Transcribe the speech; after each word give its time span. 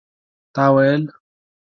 تا 0.55 0.65
ويل 0.75 1.03